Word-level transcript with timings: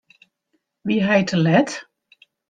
Wie 0.87 1.03
hy 1.07 1.19
te 1.31 1.37
let? 1.47 1.69